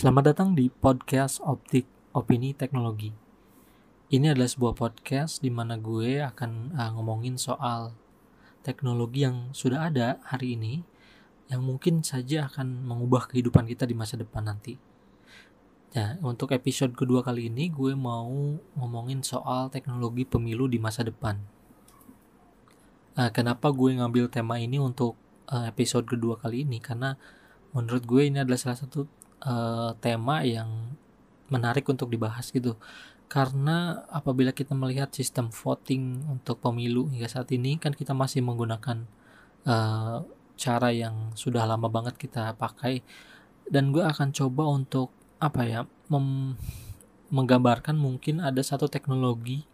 [0.00, 1.84] Selamat datang di podcast Optik
[2.16, 3.12] Opini Teknologi.
[4.08, 7.92] Ini adalah sebuah podcast di mana gue akan uh, ngomongin soal
[8.64, 10.80] teknologi yang sudah ada hari ini
[11.52, 14.80] yang mungkin saja akan mengubah kehidupan kita di masa depan nanti.
[15.92, 21.36] Nah, untuk episode kedua kali ini gue mau ngomongin soal teknologi pemilu di masa depan.
[23.20, 25.12] Uh, kenapa gue ngambil tema ini untuk
[25.52, 26.80] uh, episode kedua kali ini?
[26.80, 27.20] Karena
[27.76, 30.96] menurut gue ini adalah salah satu uh, tema yang
[31.50, 32.78] menarik untuk dibahas gitu.
[33.30, 39.06] Karena apabila kita melihat sistem voting untuk pemilu hingga saat ini kan kita masih menggunakan
[39.66, 40.26] uh,
[40.58, 43.06] cara yang sudah lama banget kita pakai.
[43.70, 45.80] Dan gue akan coba untuk apa ya
[47.30, 49.64] menggambarkan mungkin ada satu teknologi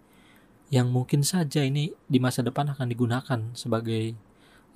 [0.69, 4.12] yang mungkin saja ini di masa depan akan digunakan sebagai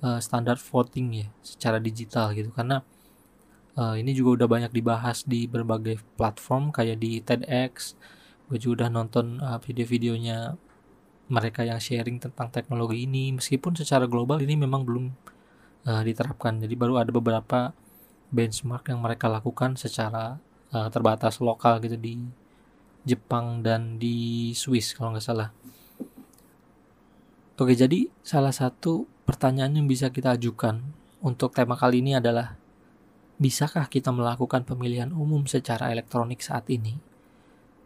[0.01, 2.49] uh, standar voting ya secara digital gitu.
[2.49, 2.81] Karena
[3.77, 7.95] uh, ini juga udah banyak dibahas di berbagai platform kayak di TEDx.
[8.51, 10.55] Gue juga udah nonton uh, video-videonya
[11.31, 13.31] mereka yang sharing tentang teknologi ini.
[13.35, 15.05] Meskipun secara global ini memang belum
[15.87, 16.59] uh, diterapkan.
[16.59, 17.71] Jadi baru ada beberapa
[18.31, 20.39] benchmark yang mereka lakukan secara
[20.71, 22.15] uh, terbatas lokal gitu di
[23.01, 25.49] Jepang dan di Swiss kalau nggak salah.
[27.61, 30.81] Oke jadi salah satu pertanyaan yang bisa kita ajukan
[31.21, 32.57] untuk tema kali ini adalah
[33.41, 37.01] Bisakah kita melakukan pemilihan umum secara elektronik saat ini?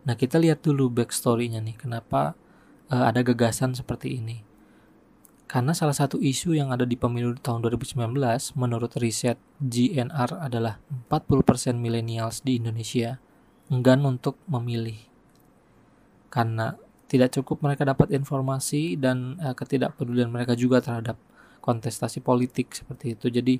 [0.03, 2.35] Nah, kita lihat dulu backstory-nya nih, kenapa
[2.91, 4.43] uh, ada gagasan seperti ini.
[5.47, 8.19] Karena salah satu isu yang ada di pemilu tahun 2019,
[8.59, 13.23] menurut riset GNR adalah 40% millennials di Indonesia
[13.71, 15.07] enggan untuk memilih.
[16.27, 16.75] Karena
[17.07, 21.15] tidak cukup mereka dapat informasi dan uh, ketidakpedulian mereka juga terhadap
[21.63, 23.31] kontestasi politik seperti itu.
[23.31, 23.55] Jadi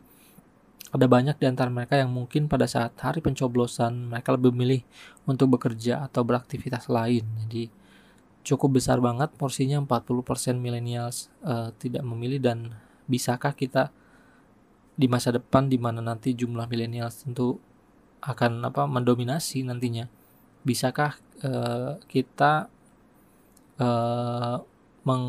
[0.94, 4.82] ada banyak di antara mereka yang mungkin pada saat hari pencoblosan mereka lebih memilih
[5.26, 7.26] untuk bekerja atau beraktivitas lain.
[7.46, 7.74] Jadi
[8.46, 12.78] cukup besar banget porsinya 40% millennials uh, tidak memilih dan
[13.10, 13.90] bisakah kita
[14.96, 17.58] di masa depan di mana nanti jumlah millennials tentu
[18.22, 20.06] akan apa mendominasi nantinya.
[20.66, 22.70] Bisakah uh, kita
[23.82, 24.58] uh,
[25.06, 25.26] meng,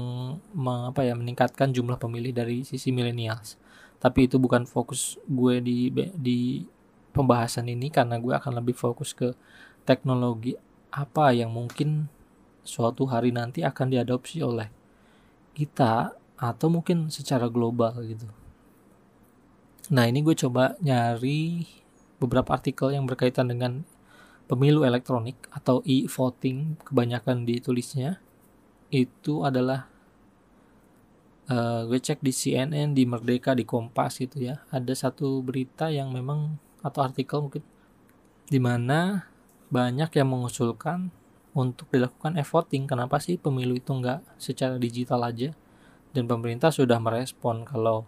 [0.56, 3.60] meng, apa ya meningkatkan jumlah pemilih dari sisi millennials?
[4.06, 6.62] Tapi itu bukan fokus gue di di
[7.10, 9.34] pembahasan ini karena gue akan lebih fokus ke
[9.82, 10.54] teknologi
[10.94, 12.06] apa yang mungkin
[12.62, 14.70] suatu hari nanti akan diadopsi oleh
[15.58, 18.30] kita atau mungkin secara global gitu.
[19.90, 21.66] Nah ini gue coba nyari
[22.22, 23.82] beberapa artikel yang berkaitan dengan
[24.46, 28.22] pemilu elektronik atau e-voting kebanyakan ditulisnya
[28.94, 29.90] itu adalah
[31.50, 34.62] uh, gue cek di CNN di Merdeka di Kompas gitu ya.
[34.70, 37.64] Ada satu berita yang memang atau artikel mungkin
[38.46, 39.26] di mana
[39.66, 41.10] banyak yang mengusulkan
[41.56, 42.86] untuk dilakukan e-voting.
[42.86, 45.50] Kenapa sih pemilu itu nggak secara digital aja?
[46.14, 48.06] Dan pemerintah sudah merespon kalau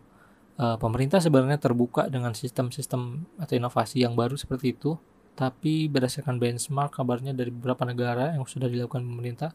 [0.60, 4.96] uh, pemerintah sebenarnya terbuka dengan sistem-sistem atau inovasi yang baru seperti itu.
[5.38, 9.54] Tapi berdasarkan benchmark kabarnya dari beberapa negara yang sudah dilakukan pemerintah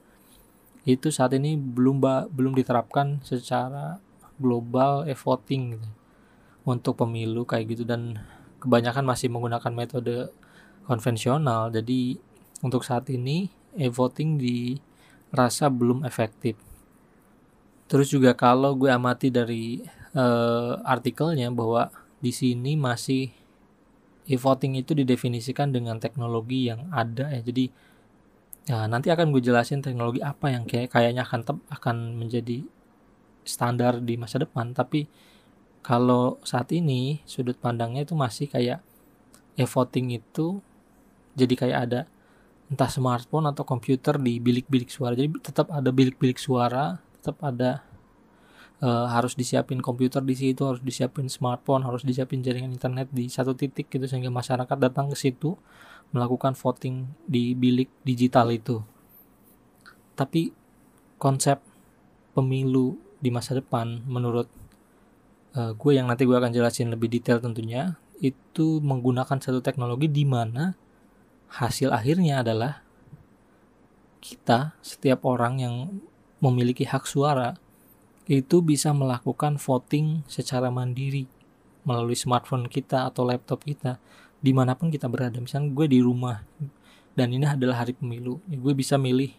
[0.83, 4.03] itu saat ini belum belum diterapkan secara
[4.35, 5.89] global e-voting gitu.
[6.63, 7.83] Untuk pemilu kayak gitu.
[7.88, 8.19] Dan
[8.59, 10.31] kebanyakan masih menggunakan metode
[10.88, 11.71] konvensional.
[11.71, 12.19] Jadi
[12.63, 16.59] untuk saat ini e-voting dirasa belum efektif.
[17.88, 19.83] Terus juga kalau gue amati dari
[20.15, 21.91] uh, artikelnya bahwa
[22.23, 23.29] di sini masih
[24.23, 27.44] e-voting itu didefinisikan dengan teknologi yang ada ya.
[27.44, 27.67] Jadi
[28.63, 32.63] Ya, nanti akan gue jelasin teknologi apa yang kayak kayaknya akan tep, akan menjadi
[33.44, 35.12] standar di masa depan, tapi
[35.84, 38.79] kalau saat ini sudut pandangnya itu masih kayak
[39.59, 40.63] e-voting itu
[41.35, 42.01] jadi kayak ada
[42.72, 45.13] entah smartphone atau komputer di bilik-bilik suara.
[45.13, 47.84] Jadi tetap ada bilik-bilik suara, tetap ada
[48.80, 53.51] e, harus disiapin komputer di situ, harus disiapin smartphone, harus disiapin jaringan internet di satu
[53.54, 55.59] titik gitu sehingga masyarakat datang ke situ
[56.13, 58.80] melakukan voting di bilik digital itu.
[60.13, 60.54] Tapi
[61.18, 61.60] konsep
[62.38, 64.45] pemilu di masa depan menurut
[65.57, 70.24] uh, gue yang nanti gue akan jelasin lebih detail tentunya itu menggunakan satu teknologi di
[70.27, 70.75] mana
[71.54, 72.81] hasil akhirnya adalah
[74.24, 75.75] kita setiap orang yang
[76.39, 77.56] memiliki hak suara
[78.27, 81.27] itu bisa melakukan voting secara mandiri
[81.83, 84.00] melalui smartphone kita atau laptop kita
[84.44, 85.40] di mana pun kita berada.
[85.40, 86.44] Misalnya gue di rumah
[87.16, 89.30] dan ini adalah hari pemilu ya gue bisa milih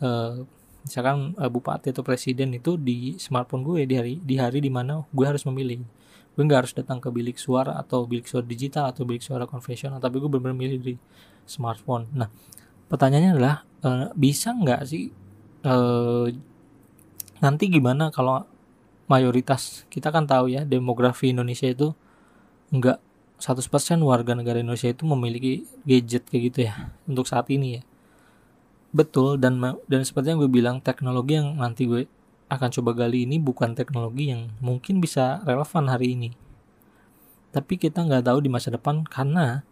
[0.00, 0.42] uh,
[0.82, 5.06] misalkan uh, bupati atau presiden itu di smartphone gue di hari di hari di mana
[5.14, 5.86] gue harus memilih.
[6.34, 10.02] Gue nggak harus datang ke bilik suara atau bilik suara digital atau bilik suara konvensional
[10.02, 10.94] tapi gue benar-benar milih di
[11.46, 12.10] smartphone.
[12.10, 12.26] Nah
[12.90, 13.56] pertanyaannya adalah
[13.86, 15.14] uh, bisa nggak sih
[15.62, 16.26] uh,
[17.38, 18.42] nanti gimana kalau
[19.06, 21.92] mayoritas kita kan tahu ya demografi Indonesia itu
[22.72, 23.11] nggak
[23.42, 27.82] 100% warga negara Indonesia itu memiliki gadget kayak gitu ya untuk saat ini ya.
[28.94, 29.58] Betul dan
[29.90, 32.06] dan seperti yang gue bilang teknologi yang nanti gue
[32.46, 36.30] akan coba gali ini bukan teknologi yang mungkin bisa relevan hari ini.
[37.50, 39.66] Tapi kita nggak tahu di masa depan karena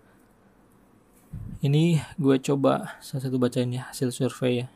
[1.62, 4.68] ini gue coba salah satu bacain ya hasil survei ya.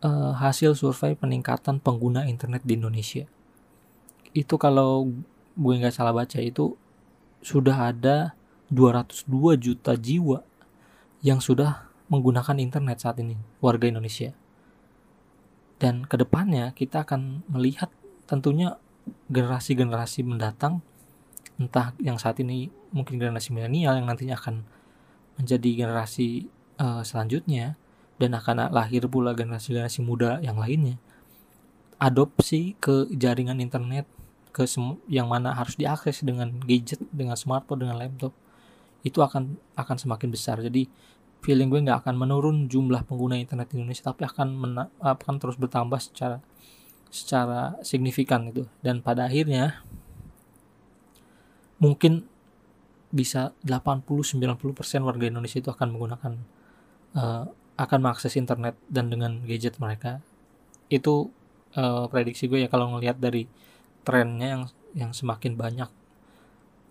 [0.00, 3.28] Uh, hasil survei peningkatan pengguna internet di Indonesia.
[4.32, 5.12] Itu kalau
[5.60, 6.78] gue nggak salah baca itu
[7.44, 8.32] sudah ada
[8.72, 10.40] 202 juta jiwa
[11.20, 14.32] yang sudah menggunakan internet saat ini warga Indonesia.
[15.76, 17.92] Dan ke depannya kita akan melihat
[18.24, 18.80] tentunya
[19.28, 20.80] generasi-generasi mendatang
[21.60, 24.64] entah yang saat ini mungkin generasi milenial yang nantinya akan
[25.36, 26.48] menjadi generasi
[26.80, 27.76] uh, selanjutnya
[28.16, 30.96] dan akan lahir pula generasi-generasi muda yang lainnya
[31.98, 34.06] adopsi ke jaringan internet
[34.54, 34.62] ke
[35.10, 38.30] yang mana harus diakses dengan gadget dengan smartphone dengan laptop
[39.02, 40.62] itu akan akan semakin besar.
[40.62, 40.86] Jadi
[41.42, 45.98] feeling gue nggak akan menurun jumlah pengguna internet di Indonesia tapi akan akan terus bertambah
[46.00, 46.38] secara
[47.10, 49.84] secara signifikan itu dan pada akhirnya
[51.82, 52.24] mungkin
[53.14, 54.42] bisa 80-90%
[55.06, 56.32] warga Indonesia itu akan menggunakan
[57.14, 60.18] uh, akan mengakses internet dan dengan gadget mereka.
[60.90, 61.30] Itu
[61.78, 63.46] uh, prediksi gue ya kalau ngelihat dari
[64.04, 64.62] trennya yang
[64.94, 65.90] yang semakin banyak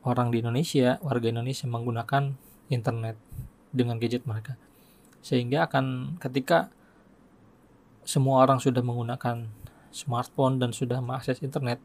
[0.03, 2.35] orang di Indonesia warga Indonesia menggunakan
[2.67, 3.15] internet
[3.71, 4.59] dengan gadget mereka
[5.23, 6.67] sehingga akan ketika
[8.03, 9.47] semua orang sudah menggunakan
[9.95, 11.79] smartphone dan sudah mengakses internet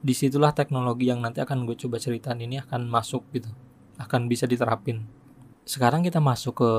[0.00, 3.52] di situlah teknologi yang nanti akan gue coba ceritain ini akan masuk gitu
[4.00, 5.06] akan bisa diterapin
[5.68, 6.70] sekarang kita masuk ke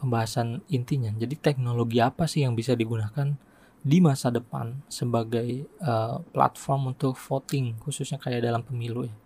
[0.00, 1.12] pembahasan intinya.
[1.12, 3.36] Jadi teknologi apa sih yang bisa digunakan
[3.80, 9.16] di masa depan sebagai uh, platform untuk voting khususnya kayak dalam pemilu ya.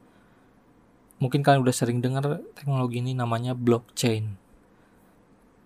[1.18, 4.38] Mungkin kalian udah sering dengar teknologi ini namanya blockchain.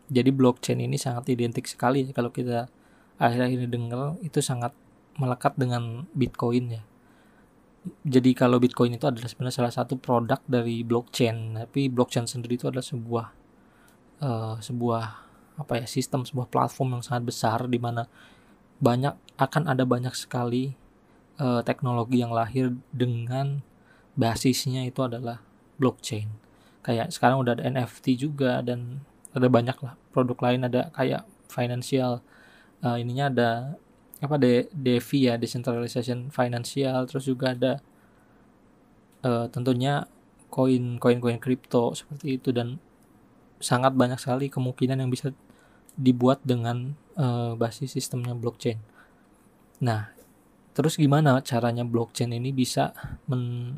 [0.08, 2.72] Jadi blockchain ini sangat identik sekali ya, kalau kita
[3.20, 4.72] akhir-akhir ini dengar itu sangat
[5.20, 6.82] melekat dengan Bitcoin ya.
[8.04, 12.68] Jadi kalau Bitcoin itu adalah sebenarnya salah satu produk dari blockchain, tapi blockchain sendiri itu
[12.68, 13.26] adalah sebuah
[14.24, 15.04] uh, sebuah
[15.58, 18.06] apa ya sistem sebuah platform yang sangat besar di mana
[18.78, 20.74] banyak akan ada banyak sekali
[21.38, 23.62] uh, teknologi yang lahir dengan
[24.18, 25.42] basisnya itu adalah
[25.78, 26.30] blockchain.
[26.82, 29.02] Kayak sekarang udah ada NFT juga dan
[29.34, 29.94] ada banyak lah.
[30.10, 32.22] Produk lain ada kayak financial
[32.82, 33.50] uh, ininya ada
[34.18, 37.72] apa de DeFi ya decentralization financial terus juga ada
[39.22, 40.10] uh, tentunya
[40.50, 42.82] koin koin koin kripto seperti itu dan
[43.62, 45.30] sangat banyak sekali kemungkinan yang bisa
[45.94, 48.78] dibuat dengan uh, basis sistemnya blockchain.
[49.82, 50.14] Nah,
[50.72, 52.94] terus gimana caranya blockchain ini bisa
[53.26, 53.74] men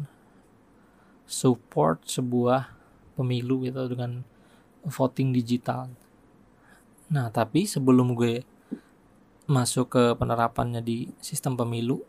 [1.24, 2.74] support sebuah
[3.16, 4.22] pemilu gitu dengan
[4.84, 5.88] voting digital.
[7.10, 8.46] Nah, tapi sebelum gue
[9.50, 12.02] masuk ke penerapannya di sistem pemilu,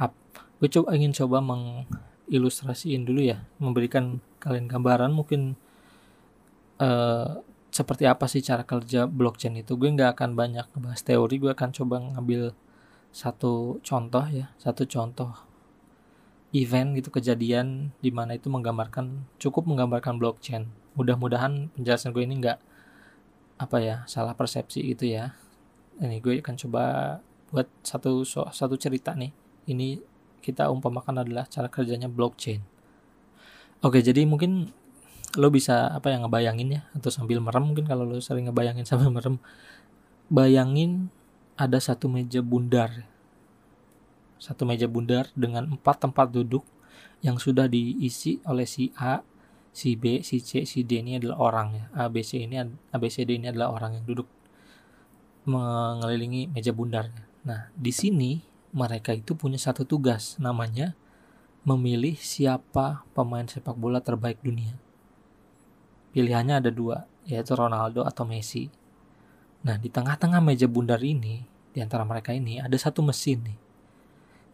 [0.00, 0.16] up,
[0.60, 5.60] gue coba ingin coba mengilustrasiin dulu ya, memberikan kalian gambaran mungkin
[6.80, 7.40] uh,
[7.76, 9.76] seperti apa sih cara kerja blockchain itu?
[9.76, 12.56] Gue nggak akan banyak bahas teori gue akan coba ngambil
[13.12, 15.32] satu contoh ya satu contoh
[16.52, 20.72] event gitu kejadian di mana itu menggambarkan cukup menggambarkan blockchain.
[20.96, 22.58] Mudah-mudahan penjelasan gue ini nggak
[23.60, 25.36] apa ya salah persepsi gitu ya.
[26.00, 26.84] Ini gue akan coba
[27.52, 29.32] buat satu satu cerita nih.
[29.68, 30.00] Ini
[30.40, 32.64] kita umpamakan adalah cara kerjanya blockchain.
[33.84, 34.72] Oke jadi mungkin
[35.36, 39.12] lo bisa apa yang ngebayangin ya atau sambil merem mungkin kalau lo sering ngebayangin sambil
[39.12, 39.36] merem
[40.32, 41.12] bayangin
[41.56, 43.06] ada satu meja bundar
[44.36, 46.64] satu meja bundar dengan empat tempat duduk
[47.24, 49.24] yang sudah diisi oleh si A,
[49.72, 51.84] si B, si C, si D ini adalah orang ya.
[51.96, 54.28] A, B, C ini A, B, C, D ini adalah orang yang duduk
[55.48, 57.08] mengelilingi meja bundar.
[57.46, 58.42] Nah, di sini
[58.76, 60.92] mereka itu punya satu tugas namanya
[61.66, 64.76] memilih siapa pemain sepak bola terbaik dunia.
[66.16, 68.72] Pilihannya ada dua, yaitu Ronaldo atau Messi.
[69.68, 71.44] Nah, di tengah-tengah meja bundar ini,
[71.76, 73.58] di antara mereka ini ada satu mesin nih.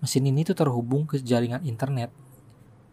[0.03, 2.11] Mesin ini tuh terhubung ke jaringan internet.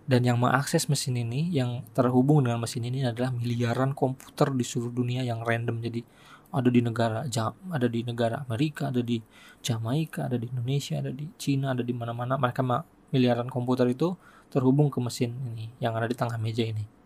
[0.05, 4.93] Dan yang mengakses mesin ini, yang terhubung dengan mesin ini adalah miliaran komputer di seluruh
[4.93, 5.81] dunia yang random.
[5.81, 6.05] Jadi
[6.53, 7.25] ada di negara
[7.73, 9.17] ada di negara Amerika, ada di
[9.65, 12.37] Jamaika, ada di Indonesia, ada di Cina, ada di mana-mana.
[12.37, 12.61] Mereka
[13.09, 14.13] miliaran komputer itu
[14.53, 16.98] terhubung ke mesin ini yang ada di tengah meja ini.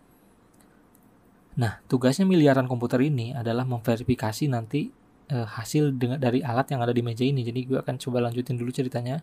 [1.53, 4.89] Nah, tugasnya miliaran komputer ini adalah memverifikasi nanti
[5.29, 7.45] e, hasil dengan dari alat yang ada di meja ini.
[7.45, 9.21] Jadi gue akan coba lanjutin dulu ceritanya.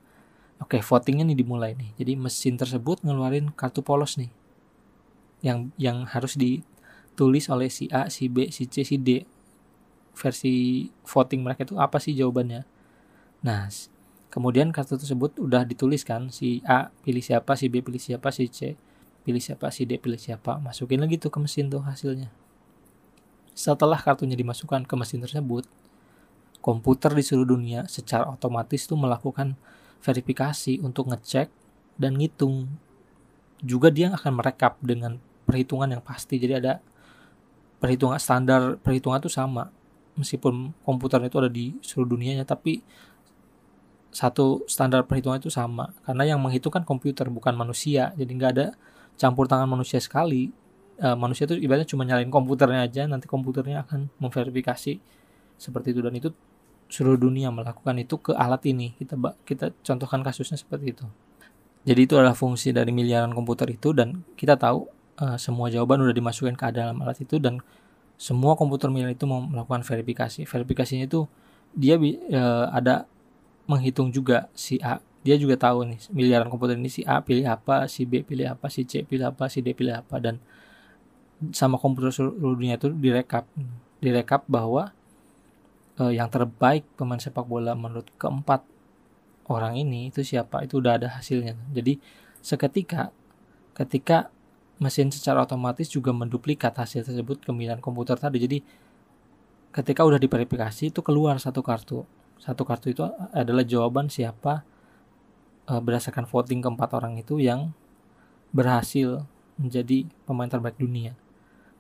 [0.63, 1.91] Oke, votingnya nih dimulai nih.
[1.99, 4.31] Jadi mesin tersebut ngeluarin kartu polos nih.
[5.43, 9.27] Yang yang harus ditulis oleh si A, si B, si C, si D.
[10.15, 12.63] Versi voting mereka itu apa sih jawabannya?
[13.41, 13.67] Nah,
[14.31, 18.79] Kemudian kartu tersebut udah dituliskan si A pilih siapa, si B pilih siapa, si C
[19.23, 20.57] pilih siapa, si D pilih siapa.
[20.59, 22.33] Masukin lagi tuh ke mesin tuh hasilnya.
[23.53, 25.69] Setelah kartunya dimasukkan ke mesin tersebut,
[26.65, 29.57] komputer di seluruh dunia secara otomatis tuh melakukan
[30.01, 31.53] verifikasi untuk ngecek
[32.01, 32.73] dan ngitung.
[33.61, 36.41] Juga dia akan merekap dengan perhitungan yang pasti.
[36.41, 36.81] Jadi ada
[37.81, 39.69] perhitungan standar perhitungan tuh sama.
[40.17, 42.81] Meskipun komputer itu ada di seluruh dunianya tapi
[44.11, 48.67] satu standar perhitungan itu sama karena yang menghitung kan komputer bukan manusia jadi nggak ada
[49.21, 50.49] campur tangan manusia sekali
[51.05, 55.01] uh, manusia itu ibaratnya cuma nyalain komputernya aja nanti komputernya akan memverifikasi
[55.61, 56.01] seperti itu.
[56.01, 56.33] Dan itu
[56.89, 58.97] seluruh dunia melakukan itu ke alat ini.
[58.97, 61.05] Kita kita contohkan kasusnya seperti itu.
[61.85, 64.89] Jadi itu adalah fungsi dari miliaran komputer itu dan kita tahu
[65.21, 67.61] uh, semua jawaban udah dimasukkan ke dalam alat itu dan
[68.21, 70.45] semua komputer miliaran itu melakukan verifikasi.
[70.45, 71.25] Verifikasinya itu
[71.73, 73.09] dia uh, ada
[73.65, 77.85] menghitung juga si A dia juga tahu nih miliaran komputer ini si A pilih apa
[77.93, 80.41] si B pilih apa si C pilih apa si D pilih apa dan
[81.53, 83.49] sama komputer seluruh dunia itu direkap.
[84.01, 84.93] Direkap bahwa
[85.97, 88.65] eh, yang terbaik pemain sepak bola menurut keempat
[89.49, 90.65] orang ini itu siapa?
[90.65, 91.57] Itu udah ada hasilnya.
[91.73, 91.97] Jadi
[92.45, 93.13] seketika
[93.73, 94.29] ketika
[94.81, 98.41] mesin secara otomatis juga menduplikat hasil tersebut ke miliaran komputer tadi.
[98.41, 98.59] Jadi
[99.73, 102.05] ketika udah diverifikasi itu keluar satu kartu.
[102.41, 103.05] Satu kartu itu
[103.37, 104.65] adalah jawaban siapa
[105.67, 107.75] e, berdasarkan voting keempat orang itu yang
[108.55, 109.25] berhasil
[109.61, 111.13] menjadi pemain terbaik dunia.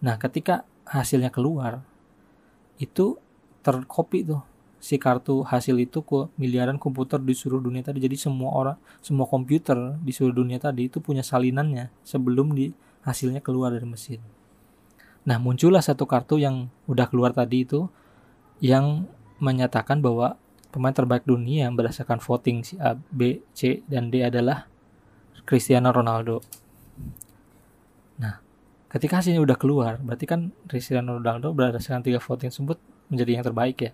[0.00, 1.84] Nah, ketika hasilnya keluar,
[2.80, 3.20] itu
[3.60, 4.40] terkopi tuh
[4.80, 8.00] si kartu hasil itu ke miliaran komputer di seluruh dunia tadi.
[8.00, 12.72] Jadi semua orang, semua komputer di seluruh dunia tadi itu punya salinannya sebelum di
[13.04, 14.20] hasilnya keluar dari mesin.
[15.28, 17.92] Nah, muncullah satu kartu yang udah keluar tadi itu
[18.64, 19.04] yang
[19.40, 24.70] menyatakan bahwa pemain terbaik dunia berdasarkan voting si A, B, C, dan D adalah
[25.42, 26.38] Cristiano Ronaldo.
[28.22, 28.38] Nah,
[28.86, 32.78] ketika hasilnya udah keluar, berarti kan Cristiano Ronaldo berdasarkan tiga voting tersebut
[33.10, 33.92] menjadi yang terbaik ya.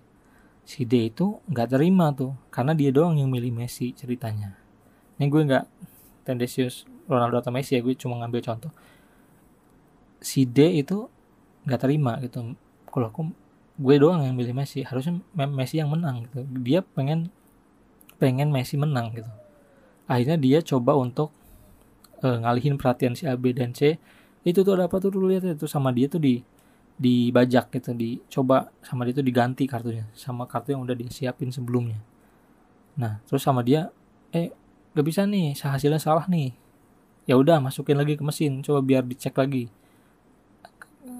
[0.67, 4.53] Si D itu nggak terima tuh, karena dia doang yang milih Messi ceritanya.
[5.17, 5.65] Ini gue nggak
[6.27, 8.69] tendensius Ronaldo atau Messi ya, gue cuma ngambil contoh.
[10.21, 11.09] Si D itu
[11.65, 12.53] nggak terima gitu.
[12.85, 13.31] Kalau aku
[13.77, 14.81] gue doang yang milih Messi.
[14.81, 16.41] Harusnya Messi yang menang gitu.
[16.65, 17.29] Dia pengen
[18.17, 19.29] pengen Messi menang gitu.
[20.09, 21.29] Akhirnya dia coba untuk
[22.25, 24.01] uh, ngalihin perhatian si A B dan C.
[24.41, 26.41] Itu tuh ada apa tuh dulu lihat itu sama dia tuh di
[26.97, 30.09] dibajak gitu dicoba sama dia tuh diganti kartunya.
[30.17, 32.01] Sama kartu yang udah disiapin sebelumnya.
[32.97, 33.93] Nah terus sama dia
[34.33, 34.49] eh
[34.97, 36.57] gak bisa nih hasilnya salah nih.
[37.29, 39.69] Ya udah masukin lagi ke mesin coba biar dicek lagi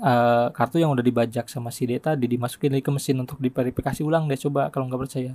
[0.01, 4.01] uh, kartu yang udah dibajak sama si data tadi dimasukin lagi ke mesin untuk diverifikasi
[4.05, 5.33] ulang deh coba kalau nggak percaya.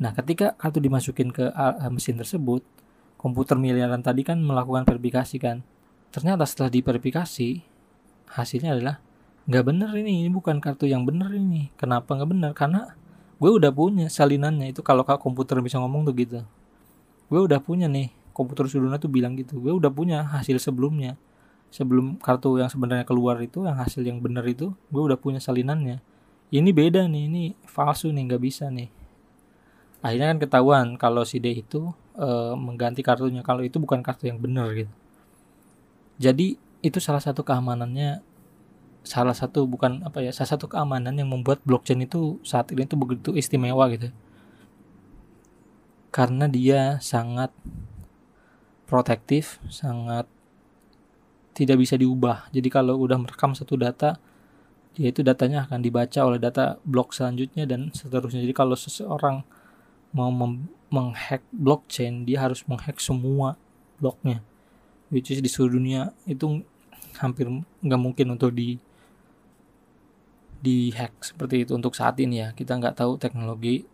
[0.00, 2.64] Nah ketika kartu dimasukin ke uh, mesin tersebut,
[3.20, 5.62] komputer miliaran tadi kan melakukan verifikasi kan.
[6.12, 7.48] Ternyata setelah diverifikasi
[8.36, 8.96] hasilnya adalah
[9.48, 11.72] nggak bener ini, ini bukan kartu yang bener ini.
[11.78, 12.50] Kenapa nggak bener?
[12.52, 12.92] Karena
[13.42, 16.40] gue udah punya salinannya itu kalau komputer bisa ngomong tuh gitu.
[17.26, 19.58] Gue udah punya nih komputer sudunya tuh bilang gitu.
[19.58, 21.16] Gue udah punya hasil sebelumnya
[21.72, 26.04] sebelum kartu yang sebenarnya keluar itu yang hasil yang benar itu gue udah punya salinannya.
[26.52, 28.92] Ini beda nih ini palsu nih nggak bisa nih.
[30.04, 32.28] Akhirnya kan ketahuan kalau si D itu e,
[32.60, 34.92] mengganti kartunya kalau itu bukan kartu yang benar gitu.
[36.20, 38.20] Jadi itu salah satu keamanannya
[39.02, 43.00] salah satu bukan apa ya salah satu keamanan yang membuat blockchain itu saat ini itu
[43.00, 44.12] begitu istimewa gitu.
[46.12, 47.48] Karena dia sangat
[48.84, 50.28] protektif sangat
[51.52, 52.48] tidak bisa diubah.
[52.52, 54.16] Jadi kalau udah merekam satu data,
[54.96, 58.40] ya itu datanya akan dibaca oleh data blok selanjutnya dan seterusnya.
[58.44, 59.44] Jadi kalau seseorang
[60.12, 60.28] mau
[60.92, 63.56] menghack blockchain, dia harus menghack semua
[64.00, 64.44] bloknya.
[65.12, 66.64] Which is di seluruh dunia itu
[67.20, 67.44] hampir
[67.84, 68.80] nggak mungkin untuk di
[70.96, 72.48] hack seperti itu untuk saat ini ya.
[72.56, 73.84] Kita nggak tahu teknologi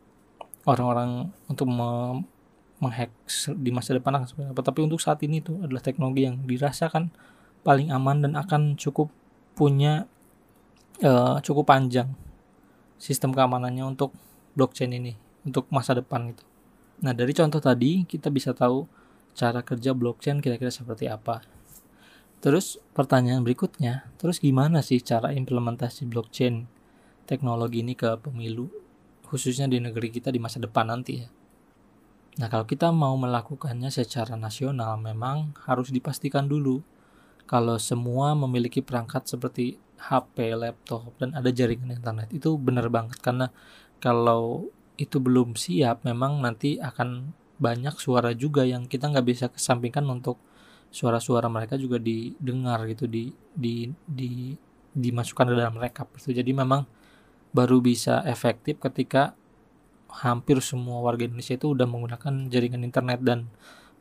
[0.63, 2.23] orang-orang untuk me
[2.79, 3.11] menghack
[3.59, 4.63] di masa depan akan seperti apa.
[4.63, 7.11] Tapi untuk saat ini itu adalah teknologi yang dirasakan
[7.63, 9.11] paling aman dan akan cukup
[9.59, 10.07] punya
[11.03, 12.15] uh, cukup panjang
[12.99, 14.15] sistem keamanannya untuk
[14.55, 15.15] blockchain ini
[15.47, 16.45] untuk masa depan gitu.
[17.03, 18.87] Nah dari contoh tadi kita bisa tahu
[19.39, 21.43] cara kerja blockchain kira-kira seperti apa.
[22.39, 26.71] Terus pertanyaan berikutnya, terus gimana sih cara implementasi blockchain
[27.27, 28.71] teknologi ini ke pemilu,
[29.27, 31.27] khususnya di negeri kita di masa depan nanti ya?
[32.39, 36.79] Nah, kalau kita mau melakukannya secara nasional, memang harus dipastikan dulu
[37.49, 42.31] kalau semua memiliki perangkat seperti HP, laptop, dan ada jaringan internet.
[42.31, 43.51] Itu benar banget, karena
[43.99, 44.69] kalau
[45.01, 50.39] itu belum siap, memang nanti akan banyak suara juga yang kita nggak bisa kesampingkan untuk
[50.89, 54.55] suara-suara mereka juga didengar gitu di di di
[54.95, 56.89] dimasukkan ke dalam rekap itu jadi memang
[57.53, 59.37] baru bisa efektif ketika
[60.09, 63.53] hampir semua warga Indonesia itu udah menggunakan jaringan internet dan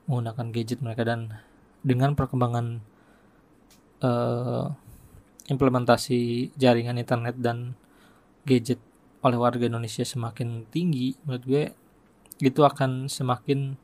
[0.08, 1.44] menggunakan gadget mereka dan
[1.84, 2.80] dengan perkembangan
[4.04, 4.68] uh,
[5.48, 7.74] implementasi jaringan internet dan
[8.44, 8.80] gadget
[9.24, 11.64] oleh warga Indonesia semakin tinggi menurut gue
[12.44, 13.76] itu akan semakin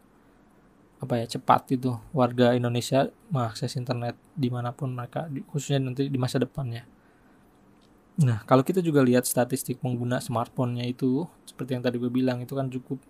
[1.04, 6.16] apa ya cepat itu warga Indonesia mengakses internet di mana pun mereka khususnya nanti di
[6.16, 6.88] masa depannya.
[8.24, 12.56] Nah kalau kita juga lihat statistik pengguna smartphone-nya itu seperti yang tadi gue bilang itu
[12.56, 13.04] kan cukup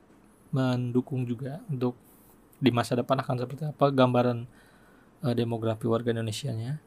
[0.49, 1.93] mendukung juga untuk
[2.57, 4.47] di masa depan akan seperti apa gambaran
[5.21, 6.79] uh, demografi warga Indonesia-nya.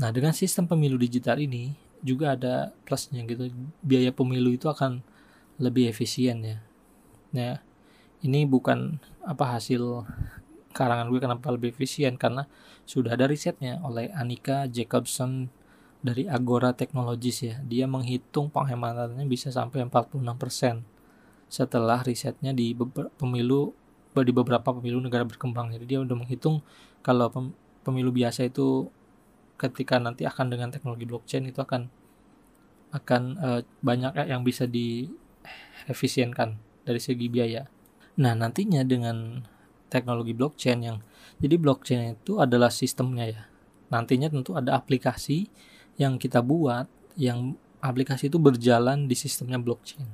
[0.00, 3.48] Nah dengan sistem pemilu digital ini juga ada plusnya gitu
[3.84, 5.04] biaya pemilu itu akan
[5.60, 6.58] lebih efisien ya.
[7.32, 7.60] Nah
[8.22, 10.06] ini bukan apa hasil
[10.72, 12.48] karangan gue kenapa lebih efisien karena
[12.88, 15.52] sudah ada risetnya oleh Anika Jacobson
[16.02, 17.56] dari Agora Technologies ya.
[17.62, 20.82] Dia menghitung penghematannya bisa sampai 46%
[21.46, 22.74] setelah risetnya di
[23.20, 23.76] pemilu
[24.12, 25.72] di beberapa pemilu negara berkembang.
[25.72, 26.60] Jadi dia udah menghitung
[27.00, 27.30] kalau
[27.86, 28.90] pemilu biasa itu
[29.62, 31.86] ketika nanti akan dengan teknologi blockchain itu akan
[32.92, 37.64] akan uh, banyak yang bisa diefisienkan dari segi biaya.
[38.20, 39.40] Nah, nantinya dengan
[39.88, 40.98] teknologi blockchain yang
[41.40, 43.42] jadi blockchain itu adalah sistemnya ya.
[43.88, 45.48] Nantinya tentu ada aplikasi
[45.96, 50.04] yang kita buat yang aplikasi itu berjalan di sistemnya blockchain.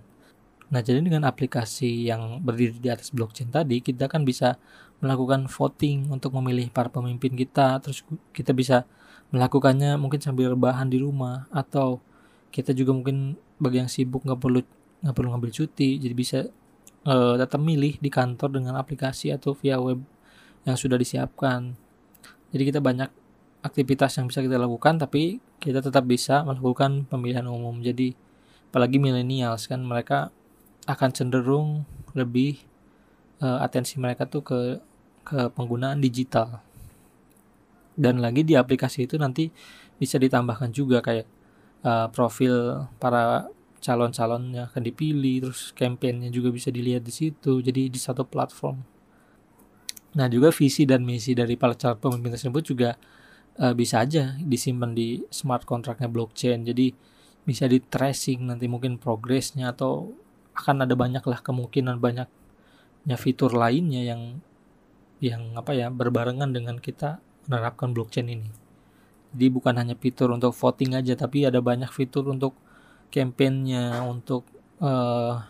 [0.68, 4.60] Nah, jadi dengan aplikasi yang berdiri di atas blockchain tadi, kita kan bisa
[5.00, 8.84] melakukan voting untuk memilih para pemimpin kita, terus kita bisa
[9.28, 12.00] melakukannya mungkin sambil rebahan di rumah atau
[12.48, 14.60] kita juga mungkin bagi yang sibuk nggak perlu
[15.04, 16.38] nggak perlu ngambil cuti, jadi bisa
[17.06, 20.00] uh, tetap milih di kantor dengan aplikasi atau via web
[20.66, 21.76] yang sudah disiapkan.
[22.50, 23.10] Jadi kita banyak
[23.62, 27.78] aktivitas yang bisa kita lakukan tapi kita tetap bisa melakukan pemilihan umum.
[27.84, 28.16] Jadi
[28.68, 30.32] apalagi milenials kan mereka
[30.88, 31.84] akan cenderung
[32.16, 32.58] lebih
[33.44, 34.58] uh, atensi mereka tuh ke
[35.22, 36.64] ke penggunaan digital.
[37.98, 39.50] Dan lagi di aplikasi itu nanti
[39.98, 41.26] bisa ditambahkan juga kayak
[41.82, 47.98] uh, profil para calon-calonnya akan dipilih terus kampanyenya juga bisa dilihat di situ jadi di
[47.98, 48.82] satu platform.
[50.14, 52.90] Nah juga visi dan misi dari para calon pemimpin tersebut juga
[53.58, 56.62] uh, bisa aja disimpan di smart kontraknya blockchain.
[56.66, 56.94] Jadi
[57.42, 60.12] bisa di tracing nanti mungkin progresnya atau
[60.58, 64.42] akan ada banyak lah kemungkinan banyaknya fitur lainnya yang
[65.18, 68.48] yang apa ya berbarengan dengan kita menerapkan blockchain ini
[69.32, 72.56] jadi bukan hanya fitur untuk voting aja tapi ada banyak fitur untuk
[73.08, 74.44] kampanyenya untuk
[74.80, 75.40] uh,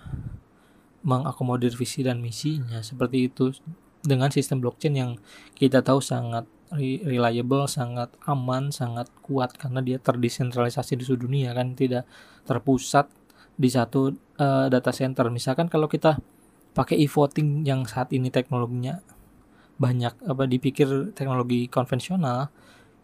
[1.03, 3.55] mengakomodir visi dan misinya seperti itu
[4.03, 5.11] dengan sistem blockchain yang
[5.59, 11.73] kita tahu sangat reliable, sangat aman, sangat kuat karena dia terdesentralisasi di seluruh dunia kan
[11.73, 12.05] tidak
[12.45, 13.09] terpusat
[13.57, 15.33] di satu uh, data center.
[15.33, 16.21] Misalkan kalau kita
[16.77, 19.01] pakai e-voting yang saat ini teknologinya
[19.79, 22.51] banyak apa dipikir teknologi konvensional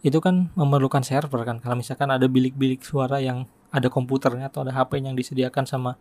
[0.04, 1.62] itu kan memerlukan server kan.
[1.62, 5.98] Kalau misalkan ada bilik-bilik suara yang ada komputernya atau ada HP yang disediakan sama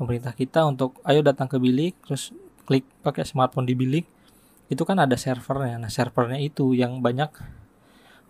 [0.00, 2.32] pemerintah kita untuk ayo datang ke bilik terus
[2.64, 4.08] klik pakai smartphone di bilik
[4.72, 7.28] itu kan ada servernya nah servernya itu yang banyak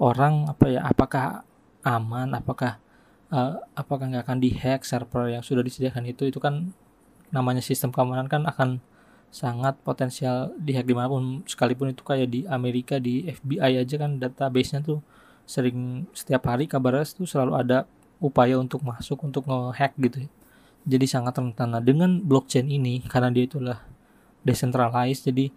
[0.02, 1.46] orang apa ya apakah
[1.86, 2.82] aman apakah
[3.30, 6.74] uh, apakah nggak akan dihack server yang sudah disediakan itu itu kan
[7.30, 8.82] namanya sistem keamanan kan akan
[9.30, 14.18] sangat potensial dihack di mana pun sekalipun itu kayak di Amerika di FBI aja kan
[14.18, 14.98] database-nya tuh
[15.46, 17.86] sering setiap hari kabarnya tuh selalu ada
[18.18, 20.30] upaya untuk masuk untuk ngehack gitu ya.
[20.80, 21.76] Jadi sangat rentan.
[21.76, 23.78] Nah, dengan blockchain ini karena dia itulah
[24.44, 25.52] decentralized jadi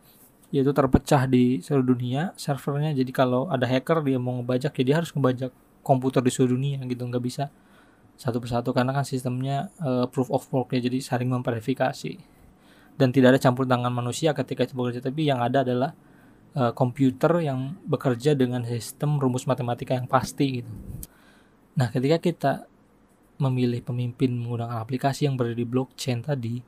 [0.53, 4.83] dia itu terpecah di seluruh dunia servernya jadi kalau ada hacker dia mau ngebajak ya
[4.85, 5.49] dia harus ngebajak
[5.81, 7.49] komputer di seluruh dunia gitu nggak bisa
[8.19, 12.21] satu persatu karena kan sistemnya uh, proof of work ya jadi saling memverifikasi
[12.97, 15.91] dan tidak ada campur tangan manusia ketika itu bekerja tapi yang ada adalah
[16.53, 20.73] uh, komputer yang bekerja dengan sistem rumus matematika yang pasti gitu
[21.73, 22.51] Nah, ketika kita
[23.41, 26.61] memilih pemimpin menggunakan aplikasi yang berada di blockchain tadi,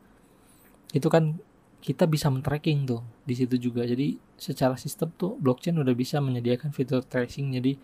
[0.98, 1.38] itu kan
[1.86, 3.86] kita bisa men-tracking tuh di situ juga.
[3.86, 7.54] Jadi secara sistem tuh blockchain udah bisa menyediakan fitur tracing.
[7.54, 7.78] Jadi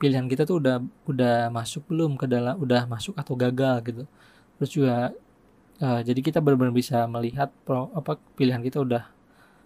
[0.00, 4.04] pilihan kita tuh udah udah masuk belum ke dalam udah masuk atau gagal gitu.
[4.56, 5.12] Terus juga
[5.80, 9.04] uh, jadi kita benar-benar bisa melihat pro, apa pilihan kita udah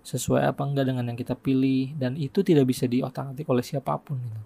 [0.01, 4.17] sesuai apa enggak dengan yang kita pilih dan itu tidak bisa diotak-atik oleh siapa pun
[4.17, 4.43] gitu.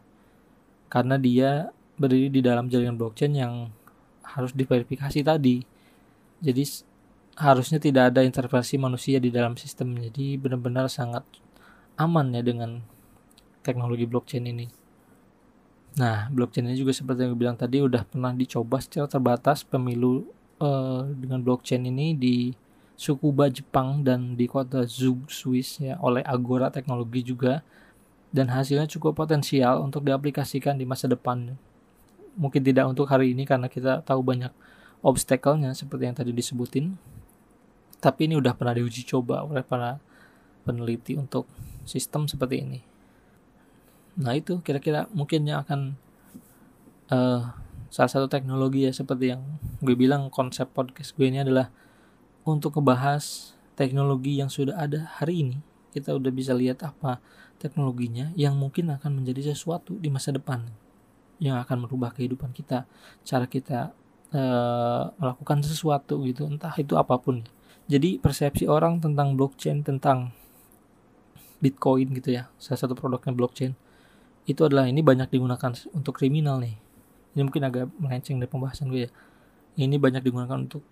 [0.91, 3.71] Karena dia berdiri di dalam jaringan blockchain yang
[4.27, 5.63] harus diverifikasi tadi.
[6.43, 6.63] Jadi
[7.39, 9.95] harusnya tidak ada intervensi manusia di dalam sistem.
[9.99, 11.23] Jadi benar-benar sangat
[11.95, 12.83] aman ya dengan
[13.63, 14.67] teknologi blockchain ini.
[15.95, 20.27] Nah, blockchain ini juga seperti yang gue bilang tadi udah pernah dicoba secara terbatas pemilu
[20.61, 22.37] uh, dengan blockchain ini di
[22.95, 27.67] Sukuba Jepang dan di kota Zug Swiss ya oleh Agora Teknologi juga
[28.31, 31.59] dan hasilnya cukup potensial untuk diaplikasikan di masa depan.
[32.35, 34.51] Mungkin tidak untuk hari ini karena kita tahu banyak
[35.03, 36.95] obstacle-nya seperti yang tadi disebutin
[38.05, 39.97] tapi ini udah pernah diuji coba oleh para
[40.69, 41.49] peneliti untuk
[41.89, 42.81] sistem seperti ini.
[44.21, 45.81] Nah itu kira-kira mungkin yang akan
[47.09, 47.49] uh,
[47.95, 49.47] salah satu teknologi ya seperti yang
[49.79, 51.71] gue bilang konsep podcast gue ini adalah
[52.43, 55.57] untuk ngebahas teknologi yang sudah ada hari ini.
[55.95, 57.23] Kita udah bisa lihat apa
[57.63, 60.67] teknologinya yang mungkin akan menjadi sesuatu di masa depan
[61.39, 62.83] yang akan merubah kehidupan kita,
[63.23, 63.95] cara kita
[64.35, 67.47] uh, melakukan sesuatu gitu, entah itu apa pun.
[67.87, 70.35] Jadi persepsi orang tentang blockchain, tentang
[71.63, 73.79] Bitcoin gitu ya, salah satu produknya blockchain,
[74.51, 76.75] itu adalah ini banyak digunakan untuk kriminal nih.
[77.35, 79.11] Ini mungkin agak melenceng dari pembahasan gue ya.
[79.75, 80.87] Ini banyak digunakan untuk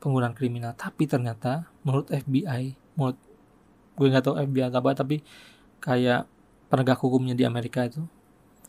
[0.00, 3.16] penggunaan kriminal, tapi ternyata menurut FBI, menurut
[3.96, 5.24] gue nggak tahu FBI atau apa, tapi
[5.80, 6.28] kayak
[6.68, 8.04] penegak hukumnya di Amerika itu,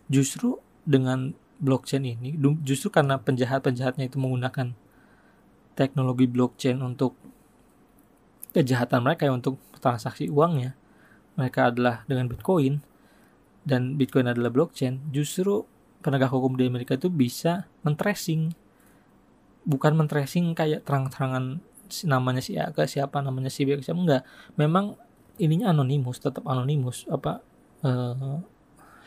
[0.08, 0.56] justru
[0.88, 4.72] dengan blockchain ini, justru karena penjahat-penjahatnya itu menggunakan
[5.76, 7.20] teknologi blockchain untuk
[8.58, 10.74] kejahatan mereka untuk transaksi uangnya
[11.38, 12.82] mereka adalah dengan Bitcoin
[13.62, 15.62] dan Bitcoin adalah blockchain justru
[16.02, 18.54] penegak hukum di Amerika itu bisa men-tracing.
[19.68, 21.60] Bukan men-tracing kayak terang-terangan
[22.04, 24.24] namanya si A ke siapa namanya si B ke siapa enggak.
[24.60, 25.00] Memang
[25.42, 27.08] ininya anonimus tetap anonimus.
[27.10, 27.42] Apa
[27.84, 28.42] uh,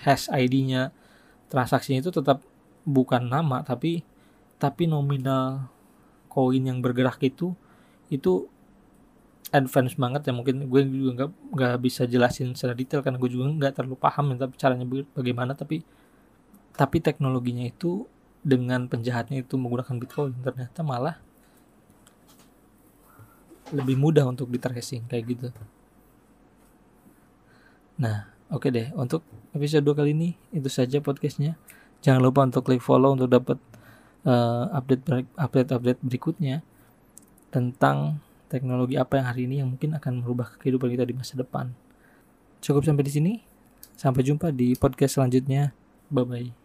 [0.03, 0.93] hash ID-nya
[1.53, 2.41] transaksinya itu tetap
[2.89, 4.01] bukan nama tapi
[4.57, 5.69] tapi nominal
[6.31, 7.53] koin yang bergerak itu
[8.09, 8.49] itu
[9.51, 10.33] advance banget ya.
[10.33, 14.35] Mungkin gue juga nggak nggak bisa jelasin secara detail karena gue juga nggak terlalu paham
[14.35, 15.83] ya tapi caranya bagaimana tapi
[16.75, 18.07] tapi teknologinya itu
[18.41, 21.21] dengan penjahatnya itu menggunakan bitcoin ternyata malah
[23.71, 25.49] lebih mudah untuk di tracing kayak gitu
[28.01, 31.55] nah oke okay deh untuk episode dua kali ini itu saja podcastnya
[32.01, 33.61] jangan lupa untuk klik follow untuk dapat
[34.25, 35.05] uh, update
[35.37, 36.65] update update berikutnya
[37.53, 41.71] tentang teknologi apa yang hari ini yang mungkin akan merubah kehidupan kita di masa depan.
[42.59, 43.33] Cukup sampai di sini.
[43.95, 45.71] Sampai jumpa di podcast selanjutnya.
[46.11, 46.60] Bye bye.